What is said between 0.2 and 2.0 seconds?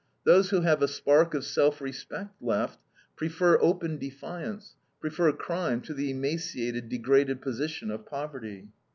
Those who have a spark of self